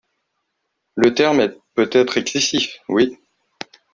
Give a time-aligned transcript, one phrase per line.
[0.95, 3.19] le terme est peut-être excessif, Oui